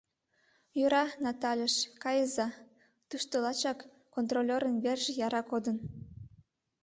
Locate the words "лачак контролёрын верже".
3.43-5.11